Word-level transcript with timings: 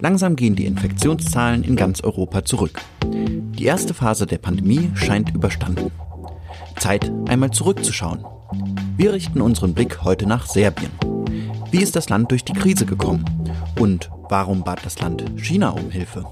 Langsam 0.00 0.36
gehen 0.36 0.54
die 0.54 0.66
Infektionszahlen 0.66 1.64
in 1.64 1.76
ganz 1.76 2.00
Europa 2.02 2.44
zurück. 2.44 2.80
Die 3.04 3.64
erste 3.64 3.92
Phase 3.92 4.26
der 4.26 4.38
Pandemie 4.38 4.90
scheint 4.94 5.34
überstanden. 5.34 5.90
Zeit, 6.78 7.10
einmal 7.28 7.50
zurückzuschauen. 7.50 8.24
Wir 8.96 9.12
richten 9.12 9.40
unseren 9.40 9.74
Blick 9.74 10.02
heute 10.04 10.26
nach 10.26 10.46
Serbien. 10.46 10.92
Wie 11.70 11.82
ist 11.82 11.96
das 11.96 12.08
Land 12.08 12.30
durch 12.30 12.44
die 12.44 12.52
Krise 12.52 12.86
gekommen? 12.86 13.24
Und 13.78 14.10
warum 14.28 14.62
bat 14.62 14.84
das 14.84 15.00
Land 15.00 15.24
China 15.36 15.70
um 15.70 15.90
Hilfe? 15.90 16.24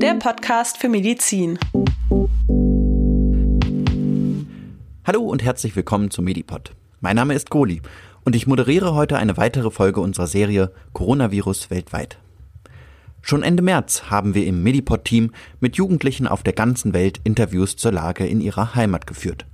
Der 0.00 0.14
Podcast 0.14 0.78
für 0.78 0.88
Medizin. 0.88 1.58
Hallo 5.04 5.20
und 5.20 5.42
herzlich 5.42 5.76
willkommen 5.76 6.10
zum 6.10 6.24
Medipod. 6.24 6.74
Mein 7.00 7.16
Name 7.16 7.34
ist 7.34 7.50
Goli 7.50 7.82
und 8.24 8.34
ich 8.34 8.46
moderiere 8.46 8.94
heute 8.94 9.18
eine 9.18 9.36
weitere 9.36 9.70
Folge 9.70 10.00
unserer 10.00 10.26
Serie 10.26 10.72
Coronavirus 10.94 11.68
weltweit. 11.68 12.16
Schon 13.20 13.42
Ende 13.42 13.62
März 13.62 14.04
haben 14.04 14.34
wir 14.34 14.46
im 14.46 14.62
Medipod-Team 14.62 15.32
mit 15.60 15.76
Jugendlichen 15.76 16.26
auf 16.26 16.42
der 16.42 16.54
ganzen 16.54 16.94
Welt 16.94 17.20
Interviews 17.24 17.76
zur 17.76 17.92
Lage 17.92 18.26
in 18.26 18.40
ihrer 18.40 18.74
Heimat 18.74 19.06
geführt. 19.06 19.44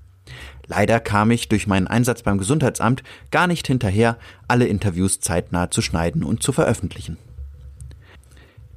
Leider 0.68 1.01
kam 1.01 1.32
ich 1.32 1.48
durch 1.48 1.66
meinen 1.66 1.88
Einsatz 1.88 2.23
beim 2.23 2.38
Gesundheitsamt 2.38 3.02
gar 3.32 3.49
nicht 3.49 3.66
hinterher, 3.66 4.16
alle 4.46 4.68
Interviews 4.68 5.18
zeitnah 5.18 5.73
zu 5.73 5.82
schneiden 5.82 6.23
und 6.23 6.40
zu 6.40 6.52
veröffentlichen. 6.52 7.16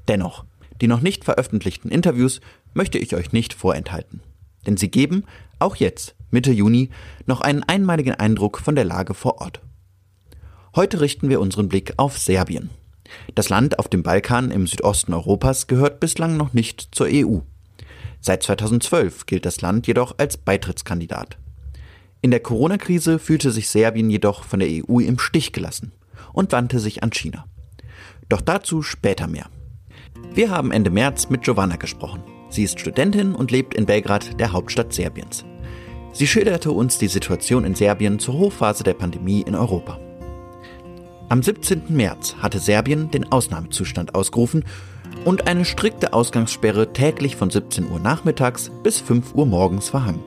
Dennoch, 0.07 0.45
die 0.81 0.87
noch 0.87 1.01
nicht 1.01 1.25
veröffentlichten 1.25 1.89
Interviews 1.89 2.41
möchte 2.73 2.97
ich 2.97 3.15
euch 3.15 3.31
nicht 3.31 3.53
vorenthalten. 3.53 4.21
Denn 4.65 4.77
sie 4.77 4.89
geben, 4.89 5.23
auch 5.59 5.75
jetzt, 5.75 6.15
Mitte 6.31 6.51
Juni, 6.51 6.89
noch 7.25 7.41
einen 7.41 7.63
einmaligen 7.63 8.13
Eindruck 8.13 8.59
von 8.59 8.75
der 8.75 8.85
Lage 8.85 9.13
vor 9.13 9.41
Ort. 9.41 9.61
Heute 10.75 11.01
richten 11.01 11.29
wir 11.29 11.41
unseren 11.41 11.69
Blick 11.69 11.93
auf 11.97 12.17
Serbien. 12.17 12.69
Das 13.35 13.49
Land 13.49 13.79
auf 13.79 13.87
dem 13.87 14.03
Balkan 14.03 14.51
im 14.51 14.67
Südosten 14.67 15.13
Europas 15.13 15.67
gehört 15.67 15.99
bislang 15.99 16.37
noch 16.37 16.53
nicht 16.53 16.89
zur 16.91 17.07
EU. 17.09 17.39
Seit 18.21 18.43
2012 18.43 19.25
gilt 19.25 19.45
das 19.45 19.61
Land 19.61 19.87
jedoch 19.87 20.15
als 20.17 20.37
Beitrittskandidat. 20.37 21.37
In 22.21 22.31
der 22.31 22.41
Corona-Krise 22.41 23.17
fühlte 23.17 23.51
sich 23.51 23.69
Serbien 23.69 24.09
jedoch 24.09 24.43
von 24.43 24.59
der 24.59 24.69
EU 24.69 24.99
im 24.99 25.17
Stich 25.19 25.53
gelassen 25.53 25.93
und 26.33 26.51
wandte 26.51 26.79
sich 26.79 27.01
an 27.01 27.11
China. 27.11 27.45
Doch 28.27 28.41
dazu 28.41 28.83
später 28.83 29.27
mehr. 29.27 29.49
Wir 30.39 30.51
haben 30.51 30.71
Ende 30.71 30.89
März 30.89 31.29
mit 31.29 31.41
Giovanna 31.41 31.75
gesprochen. 31.75 32.23
Sie 32.47 32.63
ist 32.63 32.79
Studentin 32.79 33.35
und 33.35 33.51
lebt 33.51 33.73
in 33.73 33.85
Belgrad, 33.85 34.39
der 34.39 34.53
Hauptstadt 34.53 34.93
Serbiens. 34.93 35.43
Sie 36.13 36.27
schilderte 36.27 36.71
uns 36.71 36.97
die 36.97 37.09
Situation 37.09 37.65
in 37.65 37.75
Serbien 37.75 38.19
zur 38.19 38.35
Hochphase 38.35 38.85
der 38.85 38.93
Pandemie 38.93 39.41
in 39.41 39.53
Europa. 39.53 39.99
Am 41.27 41.43
17. 41.43 41.81
März 41.89 42.37
hatte 42.39 42.59
Serbien 42.59 43.11
den 43.11 43.29
Ausnahmezustand 43.29 44.15
ausgerufen 44.15 44.63
und 45.25 45.45
eine 45.45 45.65
strikte 45.65 46.13
Ausgangssperre 46.13 46.93
täglich 46.93 47.35
von 47.35 47.49
17 47.49 47.91
Uhr 47.91 47.99
nachmittags 47.99 48.71
bis 48.81 49.01
5 49.01 49.35
Uhr 49.35 49.45
morgens 49.45 49.89
verhangen. 49.89 50.23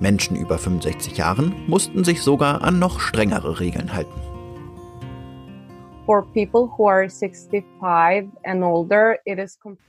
Menschen 0.00 0.34
über 0.34 0.58
65 0.58 1.16
Jahren 1.16 1.54
mussten 1.68 2.02
sich 2.02 2.22
sogar 2.22 2.62
an 2.62 2.80
noch 2.80 2.98
strengere 2.98 3.60
Regeln 3.60 3.92
halten. 3.92 4.31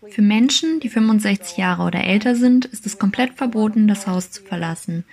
Für 0.09 0.21
Menschen, 0.21 0.79
die 0.79 0.89
65 0.89 1.57
Jahre 1.57 1.83
oder 1.83 2.03
älter 2.03 2.35
sind, 2.35 2.65
ist 2.65 2.85
es 2.85 2.99
komplett 2.99 3.33
verboten, 3.33 3.87
das 3.87 4.05
Haus 4.05 4.29
zu 4.29 4.43
verlassen. 4.43 5.05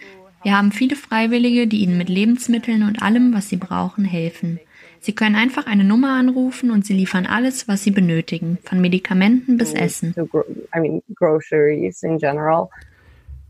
Wir 0.43 0.57
haben 0.57 0.73
viele 0.73 0.97
Freiwillige, 0.97 1.67
die 1.67 1.79
ihnen 1.79 1.97
mit 1.97 2.11
Lebensmitteln 2.11 2.83
und 2.83 3.01
allem, 3.03 3.33
was 3.33 3.49
sie 3.49 3.57
brauchen, 3.57 4.05
helfen. 4.05 4.61
Sie 5.01 5.15
können 5.15 5.37
einfach 5.37 5.67
eine 5.67 5.85
Nummer 5.85 6.19
anrufen 6.19 6.71
und 6.71 6.85
sie 6.85 6.93
liefern 6.93 7.25
alles, 7.25 7.67
was 7.67 7.83
sie 7.83 7.91
benötigen, 7.91 8.59
von 8.63 8.83
Medikamenten 8.83 9.57
bis 9.57 9.73
Essen. 9.73 10.15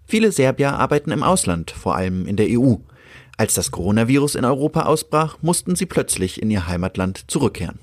Viele 0.06 0.32
Serbier 0.32 0.72
arbeiten 0.74 1.10
im 1.10 1.24
Ausland, 1.24 1.72
vor 1.72 1.96
allem 1.96 2.26
in 2.26 2.36
der 2.36 2.46
EU. 2.48 2.76
Als 3.40 3.54
das 3.54 3.70
Coronavirus 3.70 4.34
in 4.34 4.44
Europa 4.44 4.82
ausbrach, 4.82 5.38
mussten 5.40 5.74
sie 5.74 5.86
plötzlich 5.86 6.42
in 6.42 6.50
ihr 6.50 6.68
Heimatland 6.68 7.30
zurückkehren. 7.30 7.78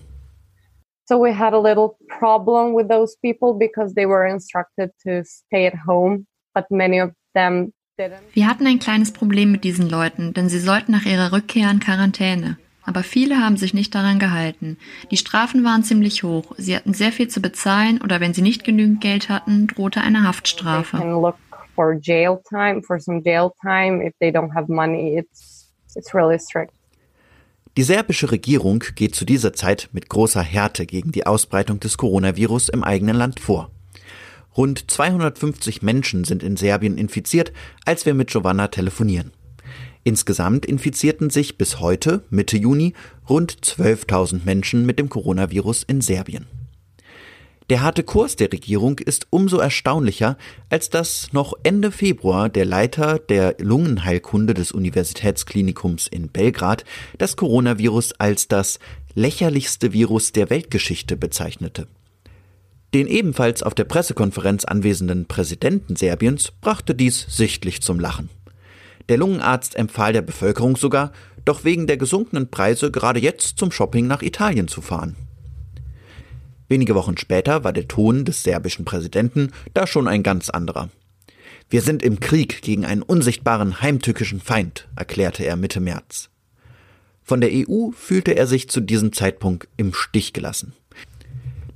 So 1.10 1.20
we 1.20 1.36
had 1.36 1.52
a 1.56 1.60
little 1.60 1.96
problem 2.20 2.76
with 2.76 2.88
those 2.90 3.18
people 3.24 3.58
because 3.58 3.96
they 3.96 4.08
were 4.08 4.30
instructed 4.30 4.92
to 5.04 5.24
stay 5.26 5.66
at 5.66 5.74
home, 5.88 6.28
but 6.54 6.70
many 6.70 7.02
of 7.02 7.10
them 7.34 7.74
didn't. 7.98 8.20
Wir 8.34 8.48
hatten 8.48 8.68
ein 8.68 8.78
kleines 8.78 9.12
Problem 9.12 9.52
mit 9.52 9.64
diesen 9.64 9.90
Leuten, 9.90 10.32
denn 10.36 10.48
sie 10.48 10.60
sollten 10.60 10.92
nach 10.92 11.08
ihrer 11.08 11.32
Rückkehr 11.32 11.72
in 11.72 11.80
Quarantäne. 11.80 12.60
Aber 12.84 13.02
viele 13.02 13.38
haben 13.38 13.58
sich 13.58 13.74
nicht 13.74 13.96
daran 13.96 14.20
gehalten. 14.20 14.78
Die 15.10 15.18
Strafen 15.18 15.64
waren 15.64 15.82
ziemlich 15.82 16.22
hoch. 16.22 16.54
Sie 16.58 16.76
hatten 16.76 16.94
sehr 16.94 17.12
viel 17.12 17.30
zu 17.30 17.42
bezahlen 17.42 18.00
oder 18.04 18.20
wenn 18.20 18.36
sie 18.36 18.44
nicht 18.44 18.64
genügend 18.64 19.02
Geld 19.02 19.28
hatten, 19.28 19.66
drohte 19.66 20.02
eine 20.02 20.24
Haftstrafe 20.24 21.34
for 21.78 21.96
jail 21.96 22.42
time, 22.50 22.82
for 22.82 23.00
some 23.00 23.22
jail 23.24 23.54
time. 23.62 24.02
If 24.02 24.14
they 24.20 24.32
don't 24.32 24.52
have 24.54 24.68
money, 24.68 25.18
it's, 25.18 25.72
it's 25.96 26.14
really 26.14 26.40
strict. 26.40 26.74
Die 27.78 27.84
serbische 27.84 28.32
Regierung 28.32 28.84
geht 28.96 29.14
zu 29.14 29.24
dieser 29.24 29.54
Zeit 29.54 29.90
mit 29.92 30.10
großer 30.10 30.42
Härte 30.42 30.88
gegen 30.88 31.12
die 31.12 31.28
Ausbreitung 31.28 31.80
des 31.80 31.98
Coronavirus 31.98 32.70
im 32.70 32.84
eigenen 32.84 33.16
Land 33.16 33.40
vor. 33.40 33.70
Rund 34.58 34.90
250 34.90 35.84
Menschen 35.84 36.24
sind 36.24 36.42
in 36.42 36.58
Serbien 36.58 36.98
infiziert, 36.98 37.54
als 37.86 38.08
wir 38.08 38.16
mit 38.16 38.32
Giovanna 38.32 38.70
telefonieren. 38.70 39.32
Insgesamt 40.04 40.66
infizierten 40.66 41.30
sich 41.30 41.60
bis 41.60 41.80
heute, 41.80 42.24
Mitte 42.32 42.58
Juni, 42.58 42.94
rund 43.30 43.54
12.000 43.54 44.46
Menschen 44.46 44.88
mit 44.88 44.98
dem 44.98 45.10
Coronavirus 45.10 45.84
in 45.84 46.02
Serbien. 46.02 46.48
Der 47.70 47.82
harte 47.82 48.04
Kurs 48.04 48.38
der 48.38 48.52
Regierung 48.54 48.98
ist 49.00 49.28
umso 49.30 49.58
erstaunlicher, 49.58 50.38
als 50.70 50.90
dass 50.90 51.34
noch 51.34 51.54
Ende 51.64 51.92
Februar 51.92 52.48
der 52.48 52.64
Leiter 52.64 53.20
der 53.20 53.56
Lungenheilkunde 53.60 54.54
des 54.54 54.72
Universitätsklinikums 54.72 56.08
in 56.08 56.30
Belgrad 56.30 56.86
das 57.18 57.36
Coronavirus 57.36 58.14
als 58.20 58.48
das 58.48 58.80
lächerlichste 59.16 59.92
Virus 59.92 60.32
der 60.32 60.50
Weltgeschichte 60.50 61.18
bezeichnete. 61.18 61.88
Den 62.94 63.08
ebenfalls 63.08 63.64
auf 63.64 63.76
der 63.76 63.84
Pressekonferenz 63.84 64.64
anwesenden 64.64 65.26
Präsidenten 65.26 65.98
Serbiens 65.98 66.54
brachte 66.62 66.96
dies 66.96 67.26
sichtlich 67.28 67.82
zum 67.82 68.00
Lachen. 68.00 68.30
Der 69.10 69.18
Lungenarzt 69.18 69.76
empfahl 69.76 70.14
der 70.14 70.22
Bevölkerung 70.22 70.78
sogar, 70.78 71.12
doch 71.44 71.66
wegen 71.66 71.86
der 71.86 71.98
gesunkenen 71.98 72.50
Preise 72.50 72.92
gerade 72.92 73.20
jetzt 73.20 73.58
zum 73.58 73.74
Shopping 73.74 74.08
nach 74.08 74.22
Italien 74.22 74.70
zu 74.70 74.82
fahren. 74.82 75.18
Wenige 76.68 76.96
Wochen 76.96 77.18
später 77.18 77.64
war 77.64 77.74
der 77.74 77.88
Ton 77.88 78.26
des 78.26 78.44
serbischen 78.44 78.86
Präsidenten 78.86 79.52
da 79.74 79.88
schon 79.88 80.08
ein 80.08 80.24
ganz 80.24 80.50
anderer. 80.50 80.90
Wir 81.70 81.82
sind 81.82 82.04
im 82.04 82.20
Krieg 82.20 82.62
gegen 82.62 82.86
einen 82.86 83.02
unsichtbaren 83.02 83.82
heimtückischen 83.82 84.40
Feind, 84.40 84.88
erklärte 84.96 85.44
er 85.46 85.56
Mitte 85.56 85.80
März. 85.80 86.30
Von 87.24 87.42
der 87.42 87.52
EU 87.52 87.92
fühlte 87.92 88.38
er 88.38 88.48
sich 88.48 88.70
zu 88.70 88.80
diesem 88.80 89.12
Zeitpunkt 89.12 89.68
im 89.76 89.94
Stich 89.94 90.32
gelassen. 90.32 90.74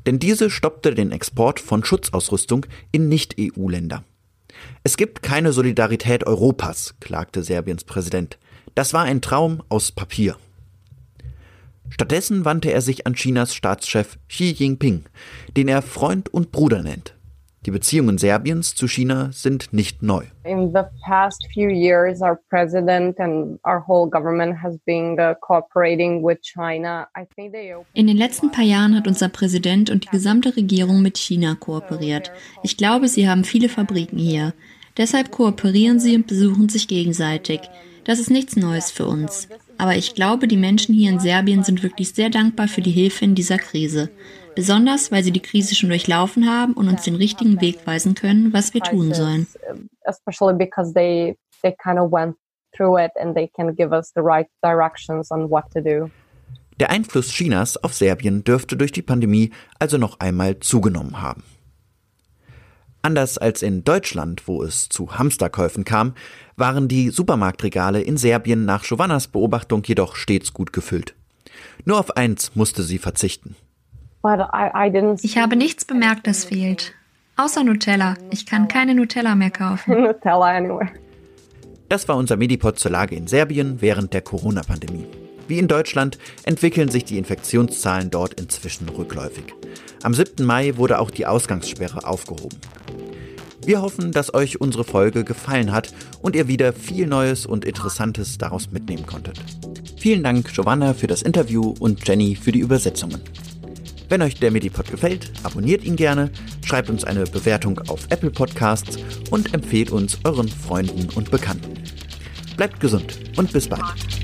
Denn 0.05 0.17
diese 0.17 0.49
stoppte 0.49 0.95
den 0.95 1.11
Export 1.11 1.59
von 1.59 1.83
Schutzausrüstung 1.83 2.65
in 2.91 3.09
Nicht-EU-Länder. 3.09 4.03
Es 4.83 4.97
gibt 4.97 5.21
keine 5.21 5.53
Solidarität 5.53 6.25
Europas, 6.25 6.95
klagte 6.99 7.43
Serbiens 7.43 7.83
Präsident. 7.83 8.37
Das 8.75 8.93
war 8.93 9.03
ein 9.03 9.21
Traum 9.21 9.61
aus 9.69 9.91
Papier. 9.91 10.37
Stattdessen 11.91 12.45
wandte 12.45 12.71
er 12.71 12.81
sich 12.81 13.05
an 13.05 13.13
Chinas 13.13 13.53
Staatschef 13.53 14.17
Xi 14.27 14.51
Jinping, 14.51 15.03
den 15.55 15.67
er 15.67 15.81
Freund 15.81 16.33
und 16.33 16.51
Bruder 16.51 16.81
nennt. 16.81 17.15
Die 17.67 17.71
Beziehungen 17.71 18.17
Serbiens 18.17 18.73
zu 18.73 18.87
China 18.87 19.29
sind 19.31 19.71
nicht 19.71 20.01
neu. 20.01 20.23
In 20.45 20.69
the 20.69 20.81
past 21.05 21.47
few 21.53 21.69
years, 21.69 22.19
our 22.19 22.39
president 22.49 23.19
and 23.19 23.59
our 23.67 23.85
whole 23.87 24.09
government 24.09 24.55
has 24.63 24.79
been 24.87 25.15
uh, 25.19 25.35
cooperating 25.41 26.23
with 26.23 26.39
China. 26.41 27.07
I 27.15 27.25
think 27.35 27.51
they 27.51 27.75
In 27.93 28.07
den 28.07 28.17
letzten 28.17 28.51
paar 28.51 28.63
Jahren 28.63 28.95
hat 28.95 29.07
unser 29.07 29.29
Präsident 29.29 29.91
und 29.91 30.05
die 30.05 30.09
gesamte 30.09 30.55
Regierung 30.55 31.03
mit 31.03 31.19
China 31.19 31.53
kooperiert. 31.53 32.31
Ich 32.63 32.77
glaube, 32.77 33.07
sie 33.07 33.29
haben 33.29 33.43
viele 33.43 33.69
Fabriken 33.69 34.17
hier. 34.17 34.53
Deshalb 34.97 35.29
kooperieren 35.29 35.99
sie 35.99 36.15
und 36.15 36.25
besuchen 36.25 36.67
sich 36.67 36.87
gegenseitig. 36.87 37.61
Das 38.05 38.17
ist 38.17 38.31
nichts 38.31 38.55
Neues 38.55 38.89
für 38.89 39.05
uns. 39.05 39.47
Aber 39.81 39.95
ich 39.95 40.13
glaube, 40.13 40.47
die 40.47 40.57
Menschen 40.57 40.93
hier 40.93 41.09
in 41.09 41.19
Serbien 41.19 41.63
sind 41.63 41.81
wirklich 41.81 42.13
sehr 42.13 42.29
dankbar 42.29 42.67
für 42.67 42.81
die 42.81 42.91
Hilfe 42.91 43.25
in 43.25 43.33
dieser 43.33 43.57
Krise. 43.57 44.11
Besonders, 44.53 45.11
weil 45.11 45.23
sie 45.23 45.31
die 45.31 45.39
Krise 45.39 45.73
schon 45.73 45.89
durchlaufen 45.89 46.47
haben 46.47 46.73
und 46.73 46.87
uns 46.87 47.01
den 47.01 47.15
richtigen 47.15 47.59
Weg 47.61 47.87
weisen 47.87 48.13
können, 48.13 48.53
was 48.53 48.75
wir 48.75 48.81
tun 48.81 49.11
sollen. 49.11 49.47
they 51.63 51.75
kind 51.83 51.99
of 51.99 52.11
went 52.11 52.35
through 52.75 52.97
it 52.97 53.11
and 53.19 53.35
they 53.35 53.47
can 53.47 53.75
give 53.75 53.91
us 53.91 54.11
the 54.15 54.21
right 54.21 54.47
directions 54.63 55.31
on 55.31 55.49
what 55.49 55.65
to 55.73 55.81
do. 55.81 56.11
Der 56.79 56.91
Einfluss 56.91 57.29
Chinas 57.31 57.83
auf 57.83 57.95
Serbien 57.95 58.43
dürfte 58.43 58.77
durch 58.77 58.91
die 58.91 59.01
Pandemie 59.01 59.51
also 59.79 59.97
noch 59.97 60.19
einmal 60.19 60.59
zugenommen 60.59 61.21
haben. 61.21 61.43
Anders 63.01 63.37
als 63.37 63.63
in 63.63 63.83
Deutschland, 63.83 64.47
wo 64.47 64.63
es 64.63 64.89
zu 64.89 65.17
Hamsterkäufen 65.17 65.85
kam, 65.85 66.13
waren 66.55 66.87
die 66.87 67.09
Supermarktregale 67.09 68.01
in 68.01 68.17
Serbien 68.17 68.65
nach 68.65 68.83
Giovannas 68.83 69.27
Beobachtung 69.27 69.81
jedoch 69.83 70.15
stets 70.15 70.53
gut 70.53 70.71
gefüllt. 70.71 71.15
Nur 71.85 71.99
auf 71.99 72.15
eins 72.15 72.55
musste 72.55 72.83
sie 72.83 72.99
verzichten. 72.99 73.55
Ich 75.23 75.37
habe 75.37 75.55
nichts 75.55 75.85
bemerkt, 75.85 76.27
das 76.27 76.45
fehlt. 76.45 76.93
Außer 77.37 77.63
Nutella. 77.63 78.15
Ich 78.29 78.45
kann 78.45 78.67
keine 78.67 78.93
Nutella 78.93 79.33
mehr 79.35 79.49
kaufen. 79.49 80.13
Das 81.89 82.07
war 82.07 82.15
unser 82.15 82.37
Medipod 82.37 82.79
zur 82.79 82.91
Lage 82.91 83.15
in 83.15 83.27
Serbien 83.27 83.81
während 83.81 84.13
der 84.13 84.21
Corona-Pandemie. 84.21 85.07
Wie 85.51 85.59
in 85.59 85.67
Deutschland 85.67 86.17
entwickeln 86.43 86.87
sich 86.87 87.03
die 87.03 87.17
Infektionszahlen 87.17 88.09
dort 88.09 88.39
inzwischen 88.39 88.87
rückläufig. 88.87 89.43
Am 90.01 90.13
7. 90.13 90.45
Mai 90.45 90.77
wurde 90.77 90.97
auch 90.97 91.11
die 91.11 91.25
Ausgangssperre 91.25 92.07
aufgehoben. 92.07 92.57
Wir 93.65 93.81
hoffen, 93.81 94.13
dass 94.13 94.33
euch 94.33 94.61
unsere 94.61 94.85
Folge 94.85 95.25
gefallen 95.25 95.73
hat 95.73 95.93
und 96.21 96.37
ihr 96.37 96.47
wieder 96.47 96.71
viel 96.71 97.05
Neues 97.05 97.45
und 97.45 97.65
Interessantes 97.65 98.37
daraus 98.37 98.71
mitnehmen 98.71 99.05
konntet. 99.05 99.41
Vielen 99.97 100.23
Dank, 100.23 100.53
Giovanna, 100.53 100.93
für 100.93 101.07
das 101.07 101.21
Interview 101.21 101.73
und 101.79 102.07
Jenny 102.07 102.37
für 102.37 102.53
die 102.53 102.59
Übersetzungen. 102.59 103.19
Wenn 104.07 104.21
euch 104.21 104.35
der 104.35 104.51
Medipod 104.51 104.89
gefällt, 104.89 105.33
abonniert 105.43 105.83
ihn 105.83 105.97
gerne, 105.97 106.31
schreibt 106.63 106.89
uns 106.89 107.03
eine 107.03 107.25
Bewertung 107.25 107.77
auf 107.89 108.05
Apple 108.09 108.31
Podcasts 108.31 108.95
und 109.31 109.53
empfehlt 109.53 109.91
uns 109.91 110.17
euren 110.23 110.47
Freunden 110.47 111.09
und 111.13 111.29
Bekannten. 111.29 111.73
Bleibt 112.55 112.79
gesund 112.79 113.19
und 113.35 113.51
bis 113.51 113.67
bald. 113.67 114.20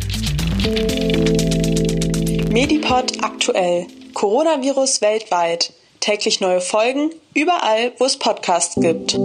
Medipod 2.49 3.23
aktuell. 3.23 3.87
Coronavirus 4.13 5.01
weltweit. 5.01 5.73
Täglich 5.99 6.41
neue 6.41 6.61
Folgen, 6.61 7.11
überall, 7.33 7.91
wo 7.97 8.05
es 8.05 8.17
Podcasts 8.17 8.75
gibt. 8.75 9.17